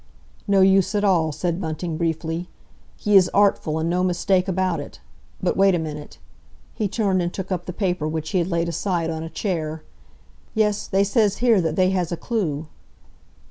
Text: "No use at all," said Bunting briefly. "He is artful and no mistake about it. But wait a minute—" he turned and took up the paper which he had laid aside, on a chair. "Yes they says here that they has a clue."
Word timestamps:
"No 0.47 0.61
use 0.61 0.95
at 0.95 1.03
all," 1.03 1.31
said 1.31 1.61
Bunting 1.61 1.95
briefly. 1.95 2.49
"He 2.97 3.15
is 3.15 3.29
artful 3.35 3.77
and 3.77 3.87
no 3.87 4.03
mistake 4.03 4.47
about 4.47 4.79
it. 4.79 4.99
But 5.43 5.55
wait 5.55 5.75
a 5.75 5.77
minute—" 5.77 6.17
he 6.73 6.87
turned 6.87 7.21
and 7.21 7.31
took 7.31 7.51
up 7.51 7.67
the 7.67 7.71
paper 7.71 8.07
which 8.07 8.31
he 8.31 8.39
had 8.39 8.47
laid 8.47 8.67
aside, 8.67 9.11
on 9.11 9.21
a 9.21 9.29
chair. 9.29 9.83
"Yes 10.55 10.87
they 10.87 11.03
says 11.03 11.37
here 11.37 11.61
that 11.61 11.75
they 11.75 11.91
has 11.91 12.11
a 12.11 12.17
clue." 12.17 12.65